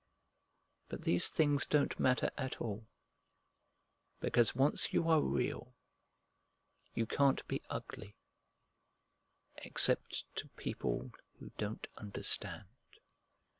But 0.89 1.03
these 1.03 1.27
things 1.27 1.63
don't 1.67 1.99
matter 1.99 2.31
at 2.35 2.59
all, 2.59 2.87
because 4.19 4.55
once 4.55 4.91
you 4.93 5.07
are 5.07 5.21
Real 5.21 5.75
you 6.95 7.05
can't 7.05 7.47
be 7.47 7.61
ugly, 7.69 8.15
except 9.57 10.23
to 10.37 10.47
people 10.57 11.11
who 11.37 11.51
don't 11.59 11.85
understand." 11.97 12.65